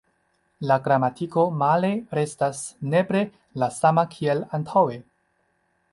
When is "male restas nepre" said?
1.59-3.21